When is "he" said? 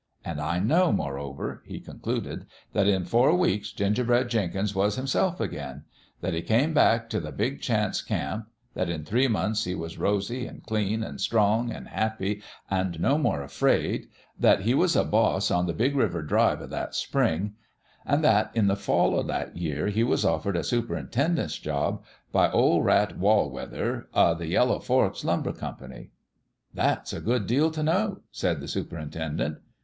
1.63-1.79, 6.33-6.41, 9.65-9.75, 14.61-14.73, 19.89-20.03